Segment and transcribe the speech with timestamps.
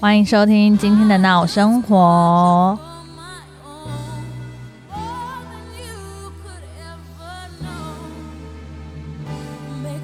[0.00, 2.91] 欢迎收听今天的闹生活。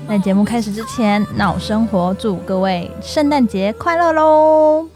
[0.09, 4.89] 在节目开始之前，闹生活祝各位圣诞节快乐喽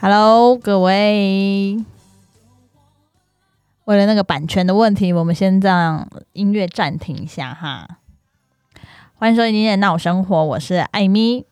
[0.00, 1.84] ！！Hello，各位。
[3.86, 7.98] 为了那个版权的问题，我们先让音乐暂停一下哈。
[9.22, 11.46] 欢迎收听今天的闹生活，我是艾米。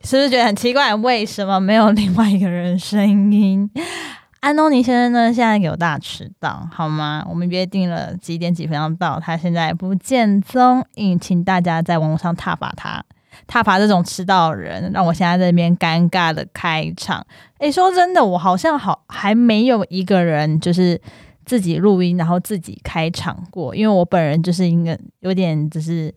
[0.00, 0.94] 是不是觉得很奇怪？
[0.94, 3.70] 为什么没有另外一个人声音？
[4.40, 5.30] 安东尼先生呢？
[5.30, 7.22] 现在有大迟到，好吗？
[7.28, 13.04] 我们约定了几点几分要到，他现在不见踪影，请大家在网络上挞伐他。
[13.46, 17.26] 挞伐这种迟到的人，让我现在在这边尴尬的开场。
[17.58, 20.98] 诶，说真的，我好像好还没有一个人就是
[21.44, 26.12] 自己录音，然后自己开场过，因为我本人就是一个有点就是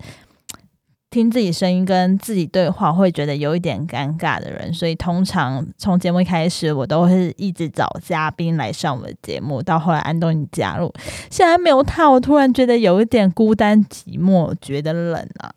[1.10, 10.92] 听自己声音跟自己对话会觉得有一点尴尬的人，所以通常从节目一开始，我都是一直找嘉宾来上我的节目，到后来安东尼加入，
[11.30, 15.52] 现在没有他，我突然觉得有一点孤单寂寞，觉得冷啊。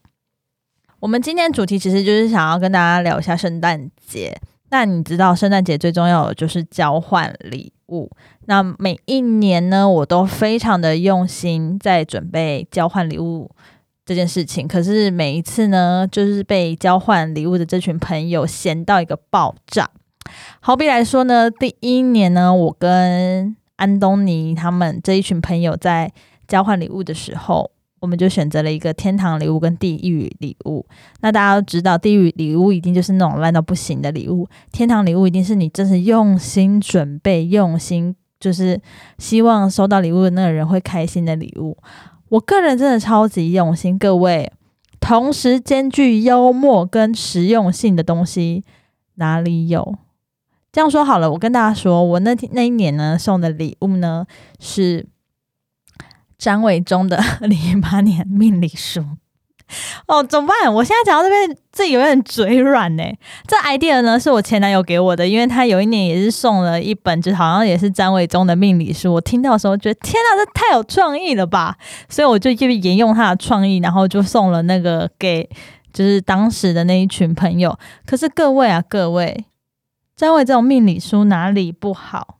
[1.00, 4.40] 我们今天主题其实就是想要跟大家聊一下圣诞节。
[4.70, 8.10] 那你知道圣诞节最重要的就是交换礼物。
[8.46, 13.52] 那每一年呢，我都非常的用心在准备交换礼物
[14.06, 14.68] 这件事情。
[14.68, 19.90] 可是每一次呢，就是被交换礼物的这群朋友闲到一个爆炸。
[20.60, 26.12] 好比来说呢，第一年呢，我跟安东尼他们这一群朋友在
[26.48, 30.86] 交换礼物的时候，我们就选择了一个天堂礼物跟地狱礼物。
[31.22, 38.82] 那大家都知道，地狱礼物一定就是那种烂到不行的礼物，天堂礼物一定是你真是用心准备、用心，就是
[39.20, 41.78] 希望收到礼物的那个人会开心的礼物。
[42.30, 44.52] 我个人真的超级用心，各位，
[45.00, 48.64] 同时兼具幽默跟实用性的东西
[49.16, 49.96] 哪里有？
[50.72, 54.26] 这样说好了，我跟大家说，我那天那一年呢送的礼物呢
[54.58, 55.06] 是
[56.42, 59.06] 张伟忠的二零一八年命理书。
[60.08, 60.74] 哦，怎么办？
[60.74, 63.04] 我现在讲到这边，自己有点嘴软呢。
[63.48, 69.14] 这 idea 呢是我前男友给我的，因为他有一年也是送了一本，就好像也是张伟忠的命理书。
[69.14, 71.78] 我听到的时候觉得，天哪，这太有创意了吧！
[72.10, 75.48] 所以我就就沿用他的创意，然后就送了那个给
[75.94, 77.78] 就是当时的那一群朋友。
[78.06, 79.46] 可是各位啊，各位，
[80.18, 82.40] 张伟这种命理书哪里不好？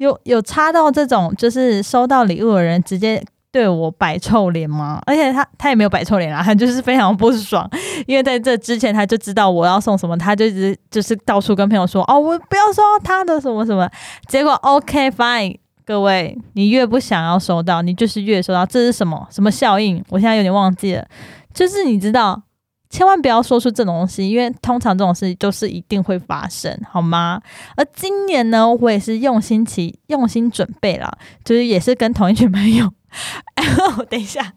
[0.00, 3.22] 有有插到这种，就是收到礼物的人直接
[3.52, 4.98] 对我摆臭脸吗？
[5.04, 7.68] 而且他他也没有摆臭脸啊，他就是非常不爽，
[8.06, 13.86] 因为在这之前他就知道我要送什么，他就直就是到处跟朋友说哦，我不要收他的什么什么。
[14.26, 20.02] 结果 OK fine，各位，你越不想要收到，你就是越收到，这是什么什么效应？
[20.08, 21.06] 我现在有点忘记了，
[21.52, 22.42] 就是你知道。
[22.90, 27.40] 千万不要说出这种东西，因为通常这种事就是一定会发生，好吗？
[27.76, 31.10] 而今年呢，我也是用心起用心准备啦，
[31.44, 32.90] 就是也是跟同一群朋友。
[33.56, 34.54] 然后，等一下，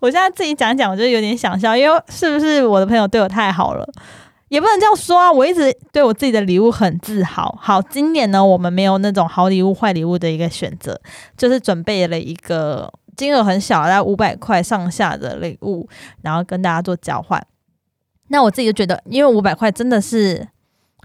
[0.00, 3.86] 我现在自己讲讲，我就有点想笑，因为是不是我的朋友对我太好了？
[4.48, 7.56] 也不能这样说啊，我一直对我自己的礼物很自豪。
[7.58, 11.00] 好，今年呢，我们没有那种好礼物、坏礼物的一个选择，
[11.38, 15.88] 就是准备了一个金额很小，大概五百块上下的礼物，
[16.20, 17.42] 然后跟大家做交换。
[18.32, 20.48] 那我自己就觉得，因为五百块真的是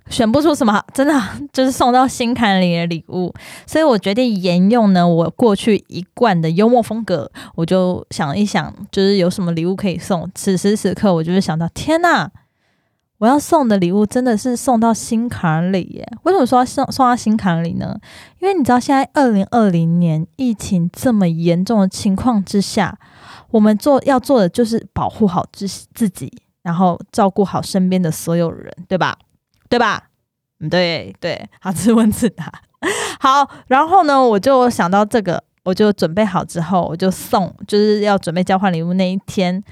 [0.10, 1.14] 选不出什么， 真的
[1.52, 3.34] 就是送到心坎里的礼物，
[3.66, 10.32] 所以我决定沿用呢我过去一贯的幽默风格，我就想一想，就是有什么礼物可以送。
[10.34, 12.30] 此时此刻，我就是想到，天呐，
[13.18, 16.08] 我要送的礼物真的是送到心坎里耶！
[16.24, 18.00] 为什么说要送送到心坎里呢？
[18.40, 22.98] 因为你知道，现在二零二零年疫情这么严重的情况之下，
[23.52, 26.32] 我们做要做的就是保护好自自己。
[26.68, 29.18] 然后照顾好身边的所有人，对吧？
[29.70, 30.10] 对吧？
[30.60, 32.52] 嗯，对对，好，自问自答。
[33.22, 39.64] 好，然后呢，我就想到这个，我就准备好之后，我就送，就是要准备交换礼物那一天。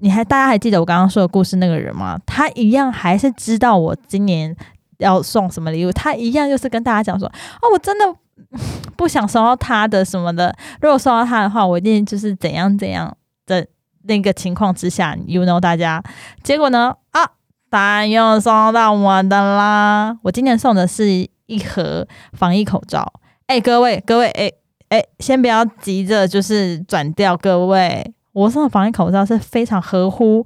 [0.00, 2.20] 你还大家还记得我刚刚说的故事那个人吗？
[2.26, 4.54] 他一样还是知道我今年
[4.98, 7.26] 要送什么礼物，他一样就是跟大家讲说
[7.62, 8.04] ：“哦，我真的
[8.98, 10.54] 不想收到他的什么的。
[10.82, 13.16] 如果收到他的话，我一定就是怎样怎样
[13.46, 13.66] 的。”
[14.08, 16.02] 那个情况之下，you know 大家，
[16.42, 17.30] 结果呢啊，
[17.70, 20.18] 答案又送到我的啦！
[20.22, 23.12] 我今年送的是一盒防疫口罩。
[23.46, 24.50] 哎、各位各位，哎、
[24.88, 30.44] 哎、先不要急着就是转掉，各位，我送的防疫口罩是非常合乎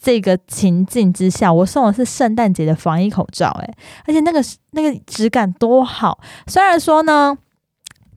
[0.00, 3.74] 这个情境之下，我送的是圣诞节的防疫口罩、哎，
[4.06, 4.40] 而且那个
[4.70, 6.20] 那个质感多好。
[6.46, 7.36] 虽然说呢，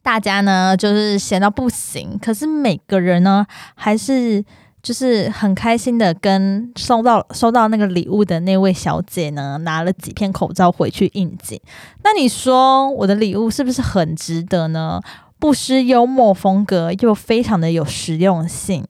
[0.01, 3.45] 大家呢就是闲到不行，可是每个人呢
[3.75, 4.43] 还是
[4.83, 11.59] 就是很开心的跟收到收到那个礼物的那位小姐呢拿了几片口罩回去应景。
[12.03, 15.01] 那你说我的礼物是不是很值得呢？
[15.39, 18.85] 不失幽默风格，又非常的有实用性。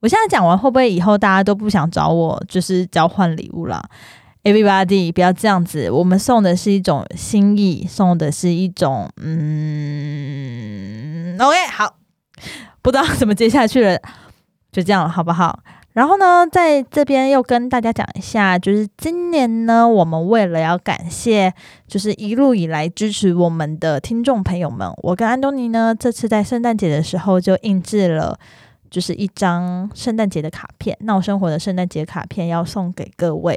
[0.00, 3.80] 我现在讲完，会不会以后大家都不想找我，就是交换礼物啦
[4.42, 5.90] ？Everybody，不要这样子。
[5.90, 9.46] 我们送的是一种心意，送的是一种嗯
[11.38, 11.94] ，OK，好，
[12.80, 14.00] 不知道怎么接下去了，
[14.72, 15.58] 就这样了，好不好？
[15.92, 21.52] 然后呢，在这边又跟大家讲一下，就是今年呢，我们为了要感谢，
[21.86, 28.38] 就是一路以来支持我们的听众朋友们，我跟安东尼呢，这次在圣诞节的时候就印制了。
[28.90, 33.56] 就是一张圣诞节的卡片，闹生活的圣诞节卡片要送给各位。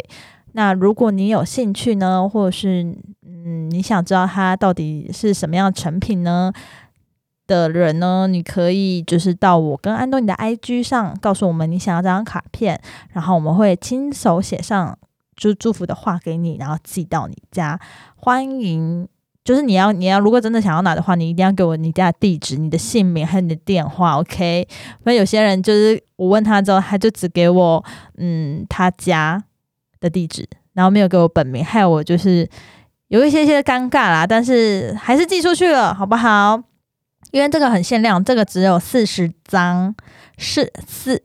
[0.51, 2.83] 那如果你有兴趣呢，或者是
[3.25, 6.53] 嗯，你想知道它到底是什么样成品呢
[7.53, 12.79] 的人呢，你可以就是到我跟安东尼的 IG 上告诉我们你想要这张卡片，
[13.11, 14.97] 然后我们会亲手写上
[15.35, 17.79] 就祝福的话给你，然后寄到你家。
[18.15, 19.07] 欢迎。
[19.45, 24.65] 就是你要你要如果真的想要拿的话，你一定要给我你家的地址、你的姓名和你的电话，OK？
[25.03, 27.83] 那有些人就是我问他之后，他就只给我
[28.15, 29.43] 嗯他家
[29.99, 32.49] 的地址，然后没有给我本名，害我就是
[33.09, 34.25] 有一些些尴尬啦。
[34.25, 36.63] 但是还是寄出去了，好不好？
[37.33, 39.95] 因为这个很限量，这个只有四十张，
[40.37, 41.19] 是四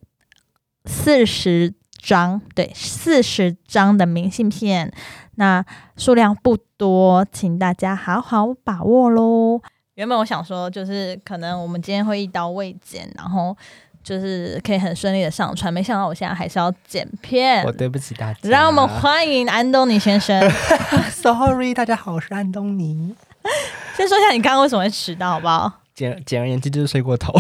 [0.87, 4.91] 四十张，对，四十张的明信片。
[5.35, 5.63] 那
[5.99, 9.61] 数量不多，请大家好好把握喽。
[9.97, 13.55] 原本我想说，就是可能我们今天会一刀未剪，然后
[14.03, 17.73] 就是可以很顺利的上传，没想到我现在还是要剪片我。
[17.73, 18.49] 对不起大家。
[18.49, 20.41] 让我们欢迎安东尼先生。
[21.13, 23.15] Sorry，大家好，我是安东尼。
[23.95, 25.83] 先说一下你刚刚为什么会迟到，好不好？
[25.99, 27.33] 简简而言之就是睡过头。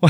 [0.00, 0.08] 我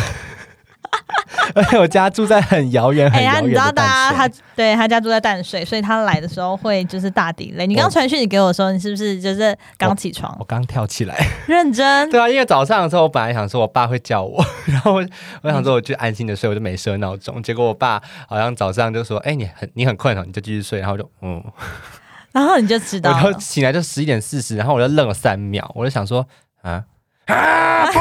[1.55, 4.31] 而且我家住在很遥远、很远的你知道大家他。
[4.55, 7.67] 对他家住在淡水，所以他来的时候会就是大底雷。
[7.67, 10.45] 你刚我传讯你给我的时候，你是不是就是刚起床我？
[10.45, 11.17] 刚跳起来，
[11.47, 12.11] 认真？
[12.11, 15.07] 对啊，因为早上的时候，我本来想说我爸会叫我， 然后我
[15.43, 17.43] 我想说我就安心的睡，我就没设闹钟。
[17.43, 21.43] 结果我爸好像早上就说：“哎、你很你很困哦，你就继续睡。”然后就嗯，
[22.33, 23.39] 然后你就知道了我就。
[23.41, 26.27] 醒来就十一点四十，然后我就愣了三秒，我就想说
[26.63, 26.83] 啊
[27.27, 27.99] 啊 不，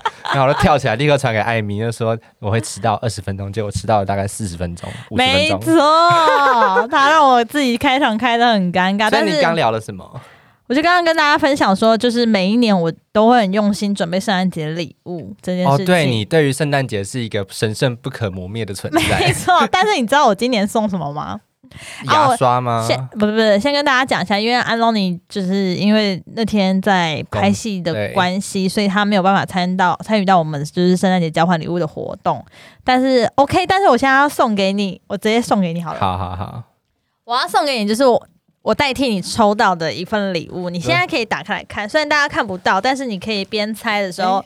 [0.32, 5.60] 然后我就跳起来，立刻传给艾米，就说我会迟到二十分钟，结果迟到了大概四十分钟，五十分没钟。
[5.60, 9.08] 错，他让我自己开场开的很尴尬。
[9.12, 10.20] 但以你刚聊了什么？
[10.68, 15.86] 我就刚刚跟大家分享说，就是每一年我都会很用心准备圣诞节礼物这件哦，事情。
[15.86, 19.32] 对你对于圣诞节是一个神圣不可磨灭的存在没在。
[19.32, 21.40] 错，但是你知道我今年送什么吗？
[22.06, 22.84] 啊我牙刷吗？
[22.86, 32.44] 先不不不，先跟大家讲一下，因为安东尼就是因为那天在拍戏的关系，所以他没有办法参到参与到我们就是圣诞节交换礼物的活动。
[32.84, 35.98] 但是 OK，但是我现在要送给你，我直接送给你好了。
[35.98, 36.62] 好好好，
[37.24, 38.26] 我要送给你，就是我
[38.62, 44.44] 我代替你抽到的一份礼物，你现在可以打开来看，虽然大家看不到，但是你可以边猜的时候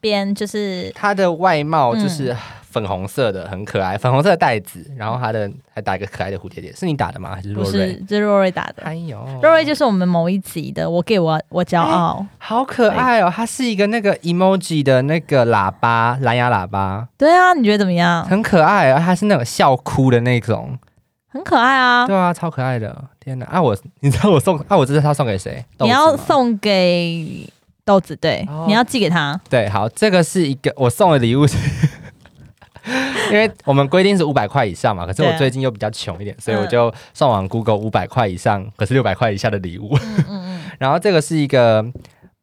[0.00, 2.36] 边就是它的外貌嗯就是
[2.72, 7.34] 粉红色的，很可爱，粉红色的袋子，然后它的还打一个可爱的蝴蝶结，是你打的吗？
[7.34, 8.02] 还是不是若瑞？
[8.08, 13.30] 这是若瑞打的，哎呦，若瑞就是我们某一集的，我给我我骄傲，好可爱哦！
[13.34, 18.24] 它是一个那个 emoji 的那个喇叭，蓝牙喇叭，对啊，你觉得怎么样？
[18.24, 18.98] 很可爱啊！
[18.98, 20.78] 它是那种笑哭的那种，
[21.28, 22.06] 很可爱啊！
[22.06, 23.04] 对啊，超可爱的。
[23.20, 23.46] 天哪！
[23.46, 25.64] 啊，我你知道我送啊，我知道他送给谁？
[25.76, 27.48] 豆你子吗要送给
[27.84, 29.40] 豆子，对，哦你要寄给他。
[29.48, 31.56] 对，好，这个是一个我送的礼物是。
[33.32, 39.96] 因为 我们规定是五百块以上嘛，可是我最近又比较穷一点，所以我嗯就上网 Google 五百块以上，可是六百块以下的礼物。
[40.06, 40.60] 嗯嗯。
[40.78, 41.84] 然后这个是一个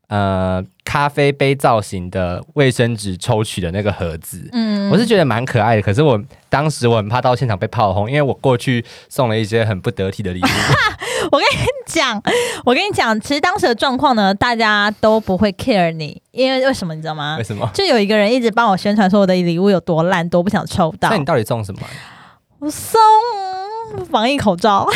[0.09, 5.81] 呃咖啡杯造型的卫生纸抽取的那个盒子，嗯我是觉得蛮可爱的。
[5.81, 10.45] 可是我当时我很怕到现场被炮轰，因为我过去送了一些很不得体的礼物。
[11.31, 12.19] 我跟你讲，
[12.65, 17.43] 我跟你讲，其实当时的状况呢，大家都不会 care 你，因为为什么你知道吗为？
[17.43, 17.69] 什么？
[17.73, 21.17] 就有一个人一直帮我宣传说我的礼物有多烂，多不想抽到那。
[21.17, 21.81] 你到底送什么？
[22.59, 22.99] 我送
[24.09, 24.87] 防疫口罩。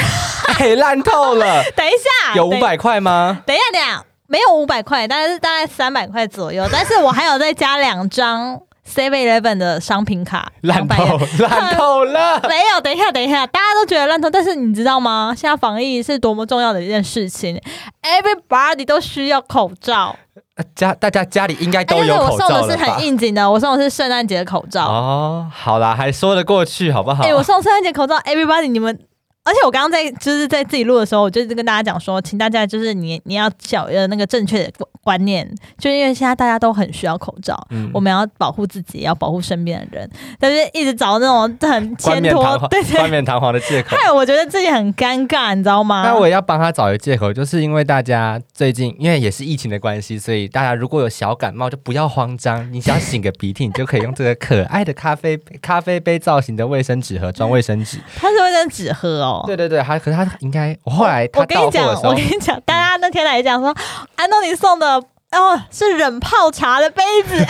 [0.58, 1.64] 哎，烂透了！
[1.76, 3.44] 等一下，有五百块吗？
[3.46, 6.68] 等一下，等一下，没有五百块，但是大概三百块左右。
[6.72, 12.42] 但是我还有再加两张 Seven Eleven 的商品卡 烂200元透烂透了。
[12.50, 15.36] 没有，等一下，等一下，大家都觉得烂透，但是你知道吗？
[15.38, 17.62] 现在防疫是多么重要的一件事情
[18.02, 20.16] ，everybody 都需要口罩。
[20.76, 23.06] 家大家家里应该哎都有口但是我送的是很？
[23.06, 24.88] 应景的，我送的是圣诞节的口罩。
[24.88, 27.22] 哦，好啦，还说得过去，好不好？
[27.24, 29.00] 哎、我送圣诞节口罩，everybody 你们。
[29.46, 35.46] 而且我刚刚在就是在自己录的时候，我就跟大家讲说，请大家就是你你要小呃那个正确的观观念，
[35.78, 40.10] 就因为现在大家都很需要口罩，嗯我们要保护自己，也要保护身边的人，
[40.40, 43.98] 但是一直找那种很冠牵拖冕堂，皇对，对，冠冕堂皇的借口。
[43.98, 46.04] 害我觉得自己很尴尬，你知道吗？
[46.06, 57.98] 那我也要帮他找一个借口，就是因为大家最近因为也是疫情的关系，所以大家如果有小感冒就不要慌张，你只要擤个鼻涕，你就可以用这个可爱的咖啡咖啡杯造型的卫生纸盒装卫生纸。
[58.16, 59.33] 它是卫生纸盒哦。
[59.46, 63.74] 对对对，他可是他应该我后来他我跟你讲我跟，你讲，大家那天来讲说，
[64.16, 64.96] 安东尼送的
[65.32, 67.36] 哦是冷泡茶的杯子。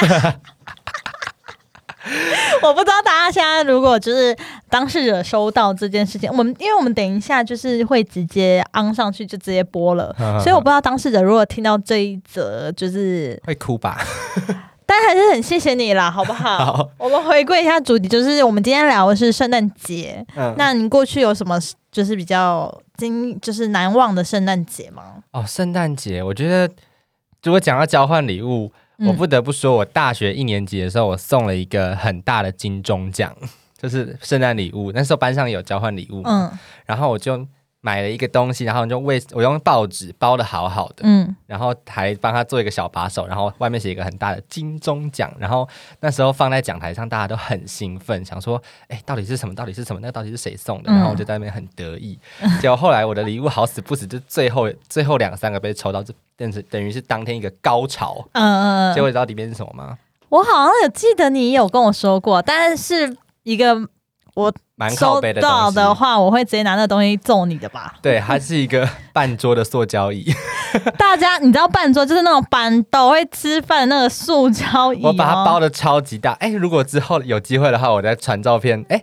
[2.61, 4.35] 我不知道大家现在如果就是
[4.69, 10.13] 当事者收到这件事情，我们因为我们等一下就是会直接昂上去就直接播了，
[10.43, 14.05] 所以我不知道当事者如果听到这一则，就是会哭吧？
[14.95, 16.57] 但还是很谢谢你啦，好不好？
[16.65, 20.23] 好我们回归一下主题，就是我们今天聊的是圣诞节。
[20.35, 21.59] 嗯，那你过去有什么
[21.91, 25.15] 就是比较经就是难忘的圣诞节吗？
[25.31, 26.71] 哦，圣诞节，我觉得
[27.41, 33.35] 如果讲到交换礼物，嗯我不得不说，我大学一年级的时候，我送了一个很大的金钟奖，
[33.81, 34.91] 就是圣诞礼物。
[34.93, 36.51] 那时候班上有交换礼物，嗯
[36.85, 37.45] 然后我就
[37.85, 45.67] 买了一个东西，然后就为我用报纸包的好好的，嗯然后还帮他做一个小把手，然后外面写一个很大的金钟奖，然后
[45.99, 49.53] 那时候放在讲台上，大家都很兴奋，想说，哎，到底是什么？
[49.53, 49.99] 到底是什么？
[50.01, 50.89] 那到底是谁送的？
[50.89, 52.17] 嗯然后我就在那边很得意。
[52.61, 58.25] 结果后来我的礼物好死不死，就最后最后两三个被抽到，就变成等于是当天一个高潮。
[58.31, 59.97] 嗯嗯，结果你知道里面是什么吗？
[60.29, 63.75] 我好像有记得你有跟我说过，但是一个
[64.35, 65.33] 我蛮靠收。
[65.33, 67.93] 到的话，我会直接拿那个东西揍你的吧？
[68.01, 70.25] 对，它是一个 半桌的塑胶椅，
[70.97, 76.31] 大家你知道半桌就是那种板凳会吃饭的那个塑胶椅、哦，我把它包的超级大。
[76.33, 78.83] 哎，如果之后有机会的话，我再传照片。
[78.89, 79.01] 哎，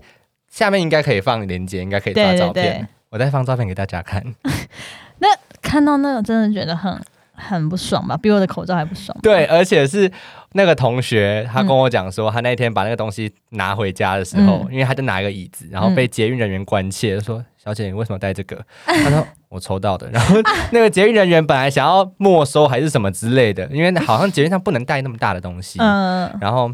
[0.50, 2.80] 下面应该可以放链接，应该可以抓对对照片。
[2.80, 4.22] 对我再放照片给大家看。
[5.18, 5.28] 那
[5.60, 7.00] 看到那个真的觉得很
[7.34, 9.16] 很不爽吧，比我的口罩还不爽。
[9.22, 10.10] 对，而且是
[10.52, 20.34] 那个同学，他跟我讲说，他那天把那个东西拿回家的时候，嗯因为他就拿一个椅子，然后被捷运人员关切，就说：“小姐，你为什么带这个？” 他说：“我抽到的。”然后
[20.72, 25.78] 那个捷运人员本来想要没收还是什么之类的，因为好像捷运上不能带那么大的东西。
[25.78, 26.72] 嗯，然后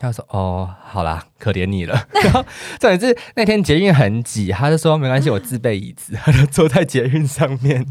[0.00, 2.06] 他说：“哦，好啦，可怜你了。
[2.20, 2.44] ”然后
[2.80, 7.86] 重点是那天捷运很挤，他就说：“没关系，我自备椅子。” 他就坐在捷运上面，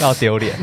[0.00, 0.56] 要丢脸。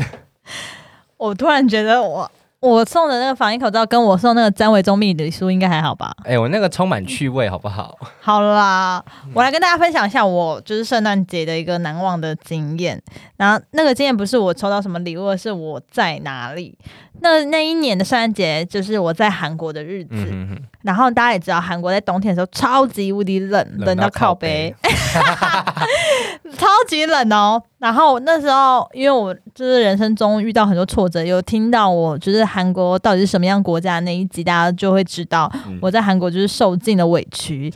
[1.16, 2.30] 我突然觉得我
[2.60, 6.12] 我送的那个防疫口罩跟我送那个詹伟忠密的书应该还好吧？
[6.24, 7.96] 哎、我那个充满趣味，好不好？
[8.20, 13.00] 好啦，我来跟大家分享一下我就是圣诞节的一个难忘的经验。
[13.36, 16.76] 然后那个经验不是我抽到什么礼物，而是我在哪里。
[17.20, 20.10] 那那一年的圣诞节就是我在韩国的日子。
[20.12, 24.74] 嗯哼哼，然后大家也知道，韩国在冬天的时候超级无敌冷，冷到靠背，
[26.56, 27.62] 超级冷哦。
[27.78, 37.70] 然后那时候，因为我就是人生中遇到很多挫折，有听到我就是韩国到底是什么样国家的那一集，大家就会知道嗯我在韩国就是受尽了委屈。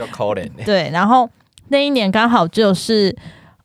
[0.65, 1.29] 对，然后
[1.69, 3.15] 那一年刚好就是。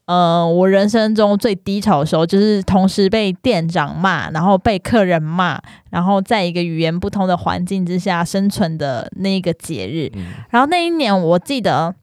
[0.07, 10.09] 呃，我人生中最低潮的时候，就是同时被店长骂，然后被客人骂，然后在一个语言不通的环境之下生存的那一个节日。
[10.15, 11.93] 嗯，然后那一年我记得，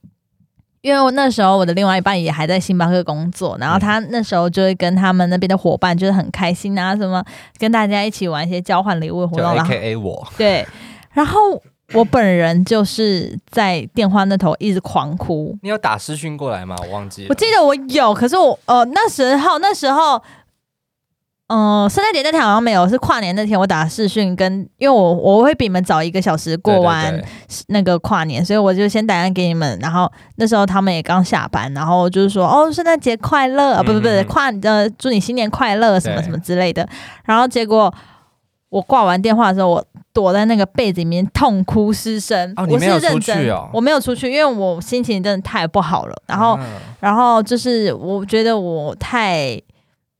[0.82, 7.24] 因为我那时候我的另外一半也还在星巴克工作，然后他那时候就会跟他们那边的伙伴就是很开心啊，什么
[7.56, 10.66] 跟大家一起玩一些交换礼物活动，A 然后 K A 我，对，
[11.12, 11.58] 然后
[11.92, 15.56] 我本人就是在电话那头一直狂哭。
[15.62, 16.74] 你有打视讯过来吗？
[16.82, 17.28] 我忘记了。
[17.28, 20.20] 我记得我有，可是我呃那时候那时候，
[21.48, 27.22] 嗯、圣诞节那天好像没有，是跨年那天我打视讯跟，因为我我会比你们早一个小时过完
[27.68, 36.88] 那个跨年，所以我就先打电话给你们，然后那时候他们也刚下班，然后就是说哦圣诞节快乐啊，不不不跨呃祝你新年快乐什么什么之类的，
[37.24, 37.94] 然后结果
[38.74, 43.70] 我挂完电话的时候，我躲在那个被子里面痛哭失声，我哦你没有是认真出去哦。
[43.72, 46.58] 我没有出去，因为我心情真的太不好了，然后。
[46.60, 46.66] 嗯。
[47.04, 49.60] 然后就是我觉得我太，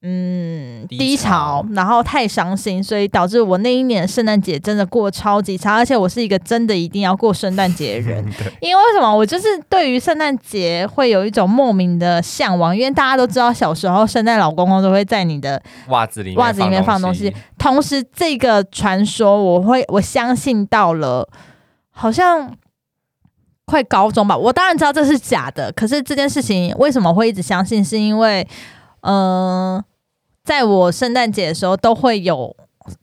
[0.06, 8.22] 嗯低低潮潮，然后太伤心，所以导致我那一年圣诞节真的过超级差，而且我是一个真的一定要过圣诞节的人。
[8.60, 9.16] 因为为什么？
[9.16, 21.26] 我就是对于圣诞节会有一种莫名的向往，因为大家都知道小时候圣诞老公公都会在你的袜子里面袜子里面放东西，同时这个传说我会我相信到了，
[21.90, 22.54] 好像
[23.64, 24.36] 快高中吧。
[24.36, 27.82] 我当然知道这是假的，可是这件事情为什么会一直相信？
[27.82, 28.46] 是因为，
[29.00, 29.82] 嗯、
[30.44, 32.54] 在我圣诞节的时候都会有。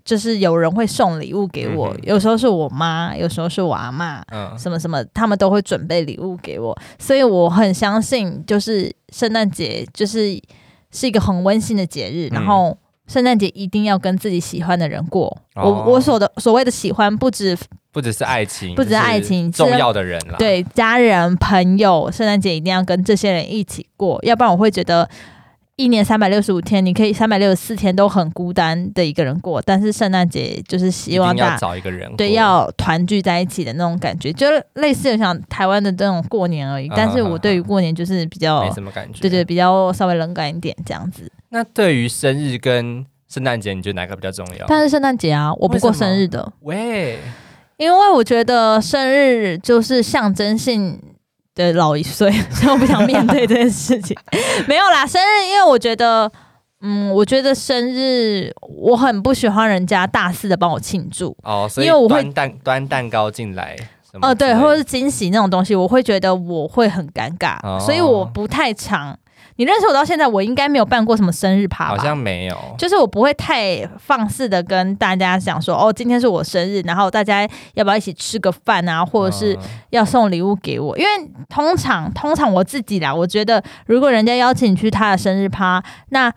[0.05, 10.39] 就是有人会送礼物给我，嗯有时候是我妈，有时候是我阿妈，嗯，什么什么，他们都会准备礼物给我，所以我很相信，就是圣诞节就是
[10.91, 15.35] 是一个很温馨的节日，嗯然后圣诞节一定要跟自己喜欢的人过。
[15.55, 17.57] 哦我我所的所谓的喜欢，不止
[17.91, 25.09] 不只是爱情，不只是爱情重要的人啦。，对家人朋友，圣诞节一定要跟这些人一起过，要不然我会觉得。
[25.81, 36.87] 一年三百六十五天，你可以三百六十四天都很孤单的一个人过，但是圣诞节就是希望要找一个人，对，要团聚在一起的那种感觉，就是类似有像台湾的这种过年而已。
[36.87, 39.21] 嗯但是我对于过年就是比较没，什么感觉。
[39.21, 41.31] 对对，，比较稍微冷感一点这样子。
[41.49, 44.65] 那对于生日跟圣诞节，你觉得哪个比较重要？
[44.67, 47.17] 但是圣诞节啊，我不过生日的，喂，
[47.77, 50.99] 因为我觉得生日就是象征性。
[51.55, 54.15] 的老一岁， 所以我不想面对这件事情。
[54.67, 56.31] 没有啦，生日，因为我觉得，
[56.81, 61.35] 嗯，我觉得生日我很不喜欢人家大肆的帮我庆祝。
[61.43, 63.75] 哦，所以因为我会端蛋端蛋糕进来，
[64.21, 69.17] 哦，对，或者是惊喜那种东西，我会觉得我会很尴尬，哦所以我不太常。
[69.57, 71.97] 你认识我到现在，我应该没有办过什么生日趴吧？
[71.97, 79.59] 好像没有，就是我不会太放肆的跟大家讲说，哦，今天是我生日，然后大家要不要一起吃个饭啊，或者是嗯
[79.91, 80.97] 要送礼物给我？
[80.97, 81.09] 因为
[81.49, 86.33] 通常通常我自己啦，我觉得如果人家邀请你去他的生日趴，那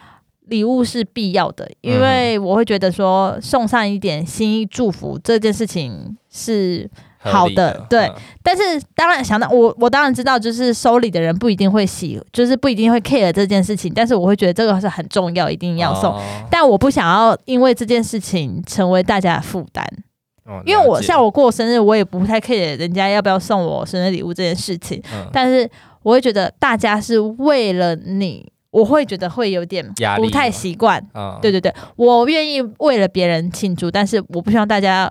[0.47, 6.91] 礼物是必要的，因为我会觉得说送上一点心意祝福这件事情是
[7.33, 8.07] 好的对。
[8.07, 8.15] 嗯
[8.47, 8.63] 但是
[8.95, 16.13] 当然想到我，我当然知道，就是收礼的人不一定会喜，就是不一定会 care 这件事情，但是我会觉得这个是很重要，一定要送。
[16.13, 16.21] 哦。
[16.51, 19.83] 但我不想要因为这件事情成为大家的负担，
[20.45, 25.27] 哦因为我像我过生日，我也不太 care 人家要不要送我生日礼物这件事情，嗯。
[25.33, 25.67] 但是
[26.03, 29.83] 我会觉得大家是为了你，我会觉得会有点
[30.19, 31.03] 不太习惯。
[31.15, 31.39] 嗯。
[31.41, 35.11] 对对对，我愿意为了别人庆祝，但是我不希望大家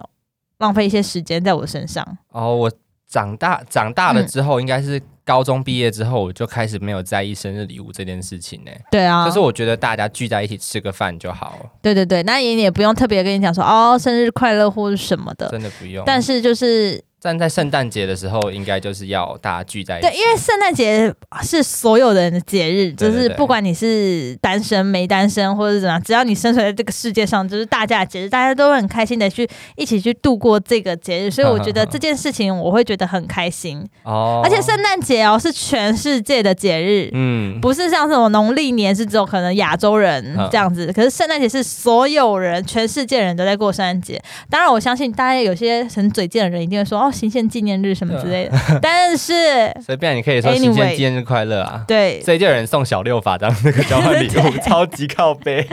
[0.63, 2.05] 浪费一些时间在我身上。
[2.29, 2.71] 哦，我
[3.07, 8.71] 长大长大了嗯之后，应该是高中毕业之后，我就开始没有在意生日礼物这件事情呢。
[8.89, 16.03] 对啊，就是我觉得大家聚在一起吃个饭就好，对对对，那也也不用特别跟你讲说哦生日快乐或者什么的，真的不用。
[16.05, 20.09] 但是就是站在圣诞节的时候，应该就是要大家聚在一起。
[20.09, 21.09] 对，因为圣诞节
[21.41, 33.81] 是所有人的节日，对对对就是不管你是单身没单身或者是怎么样，只要你生存在这个世界上，就是大家的节日，大家都很开心的去一起去度过这个节日，所以我觉得这件事情我会觉得很开心。
[34.03, 37.09] 哦，而且圣诞节哦是全世界的节日。
[37.13, 44.21] 嗯，不是像什么农历年是只有可能亚洲人嗯这样子，可是圣诞节是所有人、全世界人都在过圣诞节。
[44.49, 48.57] 当然，我相信大家有些很嘴贱的人一定会说哦，新鲜纪念日什么之类的。
[48.81, 51.83] 但是，随便你可以说新鲜纪念日快乐啊。
[51.87, 55.65] 对，所以就有人送小六法当那个交换礼物，超级靠背。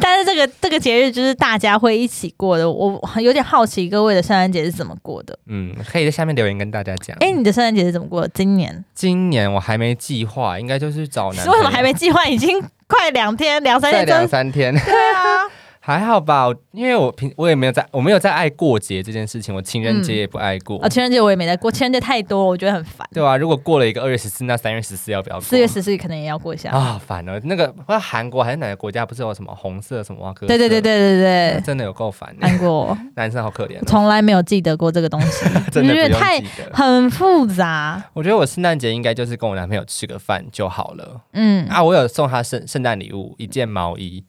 [0.00, 2.70] 但是这个这个节日就是大家会一起过的。
[2.70, 5.38] 我有点好奇各位的圣诞节是怎么过的？
[5.46, 7.16] 嗯，可以在下面留言跟大家讲。
[7.20, 8.30] 哎、你的圣诞节是怎么过的？
[8.32, 11.46] 今年今年我还没计划，应该就是找男。
[11.46, 12.24] 为什么还没计划？
[12.26, 14.72] 已经快两天、两三天，两三天？
[14.74, 15.48] 对啊，
[15.86, 23.06] 还好吧，因为我平我也没有在，我没有在爱过节这件事情，我情人节也不爱过，哦，情人节我也没在过，情人节太多，我觉得很烦。
[23.12, 25.42] 对啊、如果过了一个二月十四，那三月十四要不要过？
[25.42, 26.70] 四月十四可能也要过一下。
[26.70, 27.38] 啊，烦了。
[27.40, 30.32] 那个不知道韩国还是哪个国家，不是有什么红色什么哇？
[30.32, 36.42] 对对对对对对，真的有够烦，韩国 男生好可怜、哦，从来没有记得过这个东西， 真的因为太。
[36.72, 38.02] 很复杂。
[38.14, 41.82] 我觉得我圣诞节应该就是跟我男朋友吃个饭就好了、嗯，啊。
[41.82, 44.24] 我有送他圣圣诞礼物一件毛衣，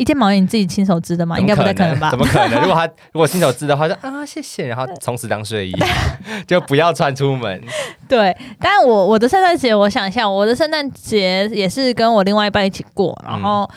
[0.00, 1.38] 一件毛衣你自己亲手织的吗？
[1.38, 2.18] 应该不太可能吧怎？
[2.18, 2.58] 么可能？
[2.64, 5.74] 如果他如果亲手织的话，就 啊谢谢，然后从此当睡衣，
[6.48, 7.62] 就不要穿出门。
[8.08, 13.68] 对，但我我的圣诞节，我想一下，我的圣诞节也是跟我另外一半一起过，然后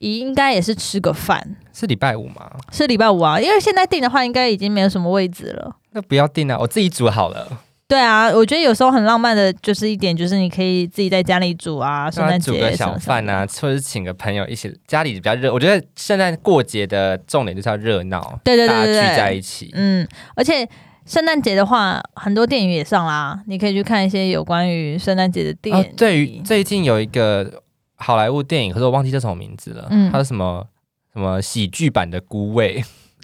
[0.00, 1.40] 应该也是吃个饭，
[1.72, 2.50] 是礼拜五吗？
[2.72, 5.76] 是礼拜五啊，因为现在订的话，应该已经没有什么位置了。
[5.92, 7.46] 那不要订啊，我自己煮好了。
[7.88, 15.50] 对啊，我觉得有时候很浪漫的，就是一点，就是你可以自己在家里煮啊，圣诞煮节小么饭啊，，或者是请个朋友一起，家里比较热。
[15.50, 19.70] 我觉得圣诞过节的重点就是要热闹，对对对大家聚在一起。
[19.72, 20.68] 嗯，而且
[21.06, 27.62] 圣诞节的话，很多电影也上啦，你可以去看一些有关于圣诞节的电哦影。，对于最近有一个
[27.96, 29.86] 好莱坞电影，可是我忘记叫什么名字了。
[29.88, 30.66] 嗯它是什么
[31.14, 32.82] 什么喜剧版的《孤味》，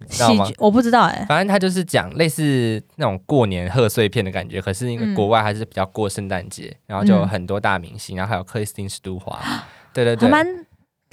[0.08, 0.56] 知道吗喜剧？
[0.58, 9.38] 我不知道哎、反正他就是讲类似那种过年贺岁片的感觉，可是因为嗯国外还是比较过圣诞节，然后就很多大明星，然后还有克里斯汀·史都华，
[9.94, 10.66] 对对对，还蛮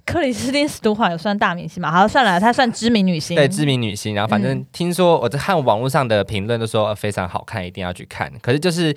[0.06, 1.91] 克里斯汀·史都华有算大明星嘛？
[1.91, 3.36] 好，算了，她算知名女星。
[3.36, 8.32] 对知名女星，然后反正嗯听说我在看网络上的评论都说呃非常好看，一定要去看。
[8.41, 8.96] 可是就是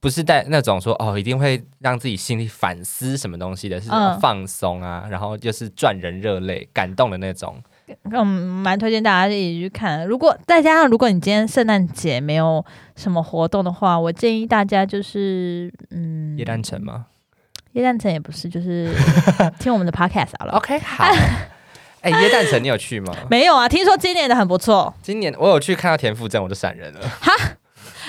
[0.00, 7.62] 不是带那种说哦一定会让自己心里反思什么东西的，是嗯放松啊，然后就是赚人热泪、感动的那种。
[8.10, 10.06] 嗯，蛮推荐大家一起去看。
[10.06, 12.64] 如果再加上如果你今天圣诞节没有
[12.96, 17.06] 什么活动的话，我建议大家就是嗯，耶诞城吗
[17.72, 18.92] 耶诞城也不是，就是
[19.60, 20.52] 听我们的 podcast 好了。
[20.54, 21.04] ？OK，好。
[22.02, 23.12] 哎、耶诞城你有去吗？
[23.28, 27.00] 没有啊，听说今年的很不错，今年我有去看到田馥甄，我就闪人了。
[27.20, 27.32] 哈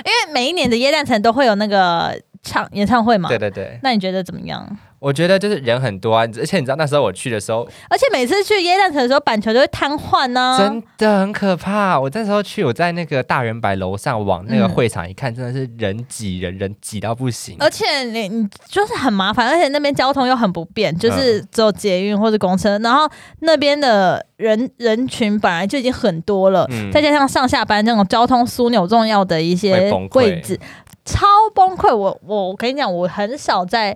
[0.06, 3.28] 因为每一年的耶诞城都会有那个唱演唱会嘛。
[3.28, 4.78] 对对对，那你觉得怎么样？
[5.00, 10.56] 我觉得就是人很多啊，而且你知道那时候我去的时候而且每次去耶诞城的时候，板桥就会瘫痪呢。
[10.58, 12.00] 真的很可怕。
[12.00, 17.56] 我那时候去，我在那个大圆白楼上往那个嗯会场一看，真的是人挤人，人挤到不行。
[17.60, 23.08] 而且你你就是很麻烦，而且那边交通又很不便，就是嗯只有捷运或者公车，然后
[23.42, 30.60] 那边的人人群本来就已经很多了，嗯再加上上下班这种交通枢纽重要的一些位置，
[31.06, 31.96] 超崩溃。
[31.96, 33.96] 我我我跟你讲，我很少在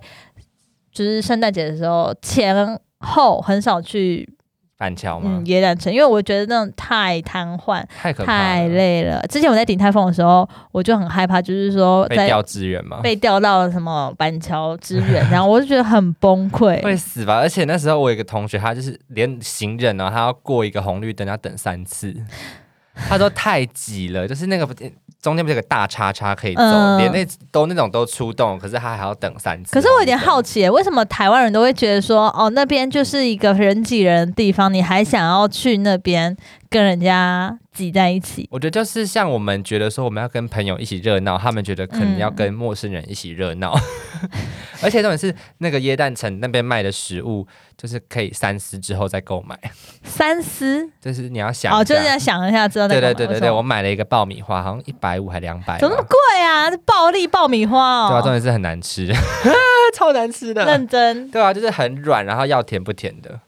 [0.91, 4.27] 就是圣诞节的时候前后很少去
[4.77, 5.29] 板桥吗？
[5.31, 7.83] 嗯耶诞城，因为我觉得那种太瘫痪。
[7.87, 9.21] 太可怕了，太累了。
[9.29, 12.99] 之前我在顶泰丰的时候，我就很害怕，就是说在被调支援吗？
[13.03, 16.81] 被调到了什么板桥支援， 然后我就觉得很崩溃。
[16.81, 17.35] 会死吧！
[17.37, 22.15] 而且那时候我有一个同学，他就是连行人呢，他要过一个红绿灯要等三次，
[22.95, 24.67] 他说太挤了，就是那个
[25.21, 29.71] 中间不是有个大叉叉可以走，嗯连那都那种都出动，可是他还要等三次。
[29.71, 36.35] 可是我有点好奇，为什么台湾人都会觉得说，哦，那边就是一个人挤人的地方，你还想要去那边
[36.69, 38.47] 跟人家挤在一起？
[38.51, 43.73] 我觉得就是像我们觉得说我们要跟朋友一起热闹，他们觉得可能要跟陌生人一起热闹。
[44.83, 49.57] 而且重点是那个椰蛋城那边卖的食物，就是可以三思之后再购买，
[50.03, 56.69] 三思就是你要想哦，就是要想一下，之后再对对对对对，我买了一个爆米花，好像一百五还两百，怎么那么贵啊？
[56.69, 59.07] 这暴力爆米花哦对啊，重哦，点是很难吃，
[59.95, 60.65] 超难吃的。
[60.65, 63.39] 认真，对啊，就是很软，然后要甜不甜的，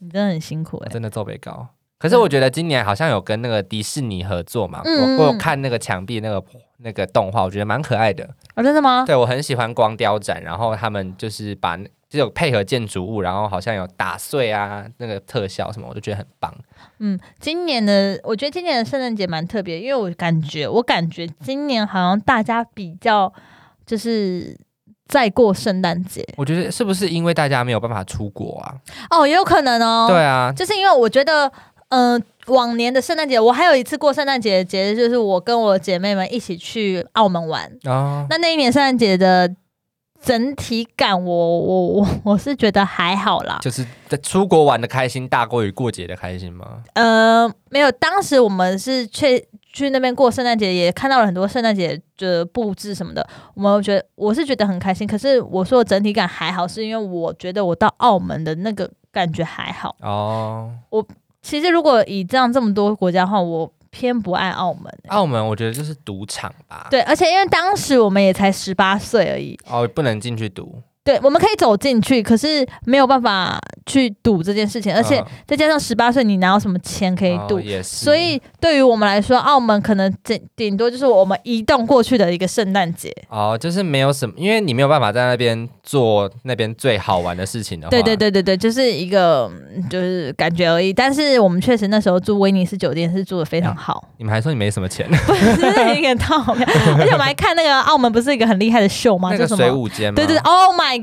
[0.00, 1.68] 你真的很辛苦哎、真的皱眉高。
[1.98, 6.42] 可是我觉得今年好像有跟那个迪士尼合作嘛，嗯我我有看那个墙壁那个
[6.78, 8.28] 那个动画，我觉得蛮可爱的。
[8.54, 9.04] 哦，真的吗？
[9.06, 11.78] 对我很喜欢光雕展，然后他们就是把
[12.08, 16.54] 这种配合建筑物，然后好像有打碎啊那个特效什么，我就觉得很棒。
[16.98, 23.32] 嗯，今年的我觉得今年的圣诞节蛮特别，因为我感觉我感觉今年好像大家比较
[23.86, 24.56] 就是
[25.08, 28.74] 在过圣诞节我觉得是不是因为大家没有办法出国啊？
[29.10, 30.06] 哦，也有可能哦。
[30.08, 31.50] 对啊，就是因为我觉得，
[31.88, 37.70] 嗯、往年的圣诞节，我还有一次过圣诞节的节日，就是我跟我姐妹们一起去澳门玩。
[37.84, 39.54] 哦，那那一年圣诞节的
[40.20, 43.58] 整体感 我，我我我是觉得还好啦。
[43.62, 46.82] 就是在出国玩的开心大过于过节的开心吗？
[46.94, 53.24] 呃，没有，当时我们是去去那边过圣诞节，也看到了很多圣诞节的布置什么的。
[53.54, 59.94] 我们觉得我是觉得很开心，可是我说的整体感还好，是因为我觉得我到澳门的那个感觉还好。
[60.00, 60.72] 哦，
[61.46, 65.10] 其实如果以这样这么多国家的话，我偏不爱澳门、欸。
[65.10, 77.60] 澳门我觉得就是赌场吧，对，而且因为当时我们也才十八岁而已，哦，不能进去赌，对，我们可以走进去，可是没有办法去赌这件事情，而且嗯再加上十八岁，你哪有什么钱可以赌？
[77.84, 83.14] 所以对于我们来说，澳门可能顶顶多就是我们移动过去的一个圣诞节。
[83.28, 90.92] 哦，就是没有什么，因为你没有办法在那边做那边最好玩的事情的话，对对，对对对，就是一个嗯就是感觉而已。
[90.92, 96.66] 但是我们确实那时候住威尼斯酒店是住的非常好，你们还说你没什么钱，不是一个套票，
[96.98, 99.30] 而且我们还看那个澳门不是一个很厉害的秀吗？
[99.30, 99.70] 那个水？
[99.76, 100.16] 舞间吗？
[100.16, 100.95] 对对对，Oh my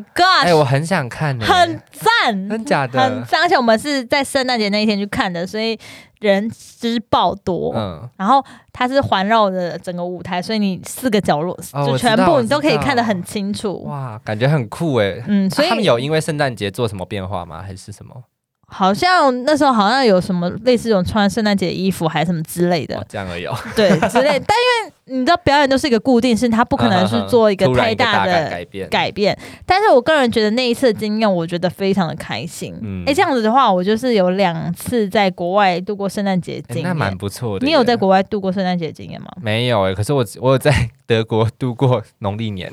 [0.43, 3.41] 哎、我很想看呢、很赞，真假的很赞。
[3.41, 5.77] 而且我们是在圣诞节那一天去看的，所以
[6.19, 7.73] 人就是爆多。
[7.75, 13.84] 嗯，然后它是环绕着整个舞台，所以你四个角落、哦就全部你都可以看得很清楚。
[13.84, 15.21] 哇，感觉很酷哎。
[15.27, 17.62] 嗯，所以、啊他们有因为圣诞节做什么变化吗？
[17.62, 18.23] 还是什么？
[18.65, 23.56] 好像那时候好像有什么类似这种穿圣诞节衣服还是什么之类的，哦，这样而已哦。
[23.75, 24.41] 对之类。
[24.47, 29.38] 但因为你知道表演都是一个固定性，它不可能是做一个太大的改改变，改变。
[29.66, 32.74] 但是我个人觉得那一次的经验，我觉得非常的开心。
[32.82, 36.86] 嗯哎、这样子的话，我就是有两次在国外度过圣诞节的经验。
[36.86, 37.66] 哎那蛮不错的。
[37.66, 39.28] 你有在国外度过圣诞节的经验吗？
[39.42, 39.94] 没有哎？
[39.94, 40.72] 可是我我有在
[41.06, 42.72] 德国度过农历年，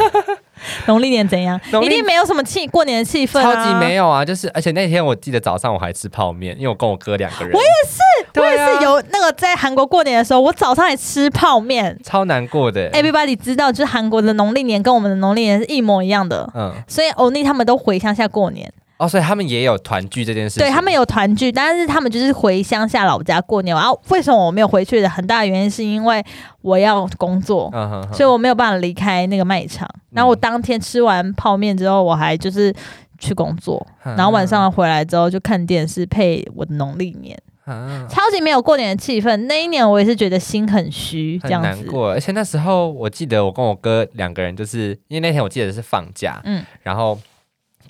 [0.86, 1.60] 农历年怎样？
[1.82, 4.24] 一定没有什么气过年的气氛、啊，超级没有啊！
[4.24, 11.98] 就是而且那天我记得早上我还吃泡面，因为我跟我哥两个人，我也是我也是有那个在韩国过年的时候，我早上还吃泡面。
[12.04, 12.90] 超难过的。
[12.90, 18.72] Everybody 知道，就是韩国的农历年跟我们的农历年是一模一样的，嗯，所以欧尼他们都回乡下过年。
[19.00, 20.62] 哦，所以他们也有团聚这件事情。
[20.62, 23.74] 对他们有团聚，但是他们就是回乡下老家过年。
[23.74, 26.22] 然后为什么我没有回去的很大的原因，是因为
[26.60, 29.88] 我要工作，嗯哼哼，所以我没有办法离开那个卖场。
[30.10, 32.74] 然后我当天吃完泡面之后，我还就是
[33.18, 39.34] 去工作，嗯然后晚上回来之后就看电视配我的农历年，啊超级没有过年的气氛。
[39.46, 41.68] 那一年我也是觉得心很虚，这样子。
[41.68, 42.10] 难过。
[42.10, 47.18] 而且那时候我记得我跟我哥两个人，就是因为那天我记得是放假，嗯然后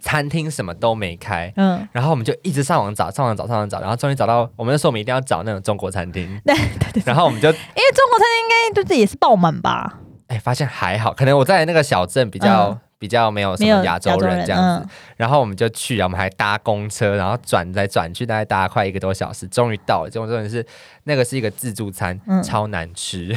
[0.00, 1.52] 餐厅什么都没开。
[1.56, 4.48] 嗯，然后我们就一直上网找，上网找，上网找，然后终于找到。
[4.56, 7.58] 我们就说我们一定要找那种中国餐厅， 对对对，然后我们就因为
[7.94, 9.98] 中国餐厅应该就是也是爆满吧？
[10.28, 14.84] 哎发现还好，可能我在那个小镇比较、嗯比较没有什么亚洲人这样子。
[14.84, 20.10] 嗯然后我们就去了，我们还搭公车，然后转来转去，大概搭快一个多小时，终于到了。
[20.10, 20.64] 结果真的是
[21.04, 23.34] 那个是一个自助餐，嗯超难吃，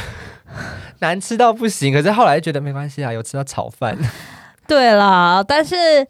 [0.99, 1.93] 难吃到不行。
[1.93, 3.97] 可是后来觉得没关系啊，有吃到炒饭。
[4.67, 6.05] 对啦，但是。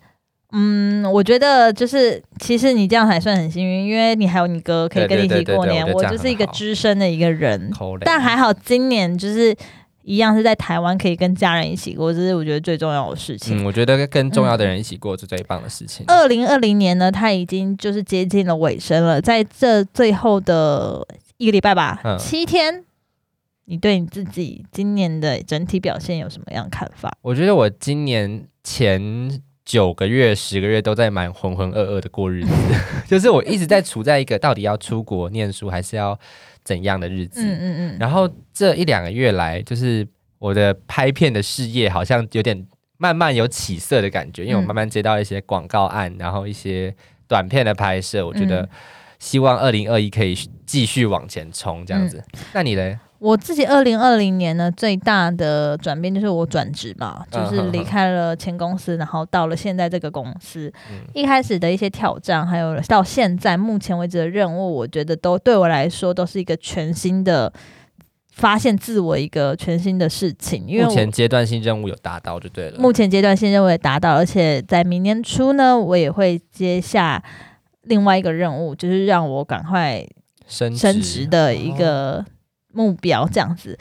[0.54, 5.84] 嗯，我觉得就是，其实你这样还算很幸运，因为你还有你哥可以跟你一起过年。
[5.92, 9.56] 我就是一个很好只身的一个人，但还好今年就是
[10.04, 13.64] 一样是在台湾可以跟家人一起过，这是我觉得最重要的事情。
[13.64, 16.06] 嗯，我觉得跟重要的人一起过是最棒的事情。
[16.08, 21.04] 二零二零年呢，它已经就是接近了尾声了，在这最后的
[21.38, 22.84] 一个礼拜吧，嗯七天，
[23.66, 27.12] 你对你自己今年的整体表现有什么样的看法？
[27.24, 32.52] 我觉得我今年前九个月、十个月都在蛮浑浑噩噩的过日子，
[33.08, 36.18] 就是我一直在处在一个到底要出国念书还是要
[36.64, 37.42] 怎样的日子。
[37.42, 40.08] 嗯嗯嗯，然后这一两个月来，就是
[40.40, 46.94] 我的拍片的事业好像有点慢慢有起色的感觉，因为我嗯慢慢接到一些广告案，然后一些
[47.28, 48.70] 短片的拍摄，我觉得嗯
[49.20, 52.18] 希望二零二一可以继续往前冲这样子。
[52.18, 53.00] 嗯那你嘞？
[53.24, 60.70] 我自己二零二零年呢，最大的转变就是我转职嘛，嗯就是离开了前公司，然后到了现在这个公司。
[60.92, 67.52] 嗯一开始的一些挑战，还有到现在目前为止的任务，我觉得都对我来说都是一个全新的
[68.34, 70.66] 发现自我一个全新的事情。
[70.68, 72.78] 因为目前阶段性任务有达到就对了。
[72.78, 77.24] 目前阶段性任务也达到，而且在明年初呢，我也会接下
[77.84, 80.06] 另外一个任务，就是让我赶快
[80.46, 82.26] 升升职的一个
[82.74, 83.78] 目标，这样子。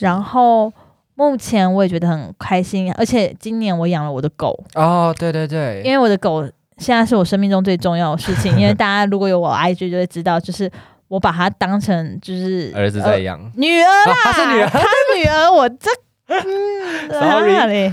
[0.00, 0.72] 然后
[1.14, 6.42] 目前我也觉得很开心，而且今年我养了我的狗，哦，对对对，因为我的狗
[6.78, 8.52] 现在是我生命中最重要的事情。
[8.58, 10.70] 因为大家如果有我 IG 就会知道，就是
[11.08, 13.40] 我把它当成就是儿子在养。
[13.56, 15.90] 女儿啦，哦她是女儿她是女儿，我这。
[16.28, 16.42] 嗯
[17.08, 17.88] Sorry 哪里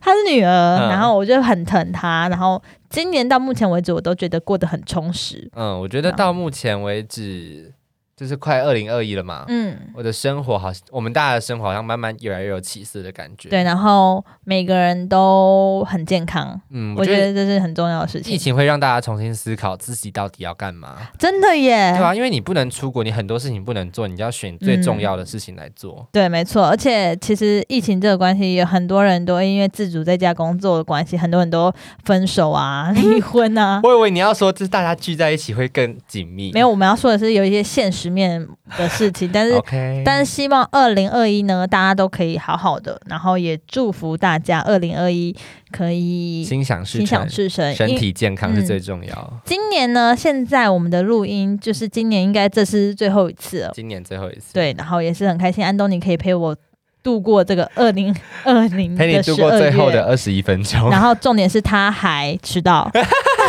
[0.00, 5.46] 她是女儿，嗯然后我就很疼她，然后今年到目前为止，我都觉得过得很充实。
[5.54, 7.70] 嗯，我觉得到目前为止，
[8.20, 9.46] 就是快二零二一了嘛。
[9.48, 13.48] 嗯，我的生活好像，我们大家的生活好像慢慢越来越有起色的感觉。
[13.48, 18.50] 对，，然后每个人都很健康，嗯，我觉得得这是很重要的事情疫情。
[18.50, 26.06] 情会让大家重新思考自己到底要干嘛，真的耶，对啊，因为你不能出国，你很多事情不能做，你就要选最重要的事情来做。
[26.12, 31.72] 对，没错，而且其实疫情这个关系，有很多人都因为自主在家工作的关系，很多人都
[32.04, 33.80] 分手啊、 离婚啊。
[33.84, 36.50] 我以为你要说，就是大家聚在一起会更紧密。
[36.52, 38.46] 没有，我们要说的是有一些现实面
[38.76, 39.62] 的事情，但是
[40.04, 45.34] 但是希望二零二一呢，大家都可以好好的，然后也祝福大家二零二一
[45.70, 47.74] 可以心想事心想成，事成。
[47.74, 49.40] 身体健康是嗯最重要。
[49.44, 56.56] 今年呢，现在我们的录音就是今年应该这是最后一次了，今年最后一次，，对，然后也是很开心，安东尼可以陪我
[57.02, 60.00] 度过这个二零 二零陪你度过最后的月。
[60.00, 60.90] 二十一分钟。
[60.90, 62.90] 然后重点是他还迟到。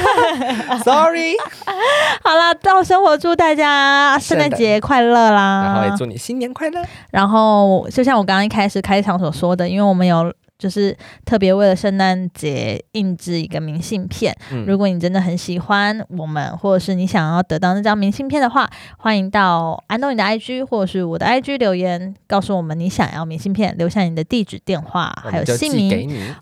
[0.84, 1.36] Sorry，
[2.24, 5.64] 好啦，到生活祝大家圣诞节快乐啦！
[5.66, 6.82] 然后也祝你新年快乐。
[7.12, 10.96] 然后就像我刚刚一开始开场所说的，因为我们有就是
[11.26, 14.32] 特别为了圣诞节印制一个明信片。
[14.52, 25.92] 嗯如果你真的很喜欢我们，或者是你想要得到那张明信片的话，欢迎到安东尼的 IG 或者是我的 IG 留言，告诉我们你想要明信片，留下你的地址、电话还有姓名。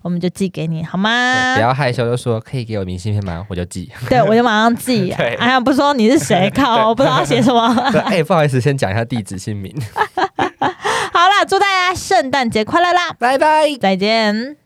[0.02, 1.60] 我们就寄给你，好对吗不？
[1.62, 3.46] 要害羞，就说可以给我明信片吗？
[3.48, 3.90] 我就寄。
[4.08, 5.10] 对，我就马上寄。
[5.16, 7.74] 哎呀，不说你是谁， 靠，我不知道要写什么。
[7.90, 9.74] 对哎、不好意思，先讲一下地址、姓名。
[11.44, 13.14] 祝大家圣诞节快乐啦！
[13.18, 13.76] 拜拜。
[13.80, 14.59] 再见。